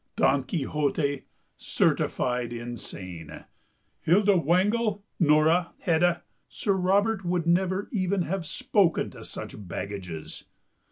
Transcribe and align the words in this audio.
Don 0.15 0.45
Quixote 0.45 1.25
certified 1.57 2.51
insane. 2.51 3.43
Hilda 4.01 4.35
Wangel, 4.35 5.03
Nora, 5.19 5.73
Hedda—Sir 5.77 6.73
Robert 6.73 7.23
would 7.23 7.45
never 7.45 7.87
even 7.91 8.23
have 8.23 8.47
spoken 8.47 9.11
to 9.11 9.23
such 9.23 9.53
baggages! 9.67 10.45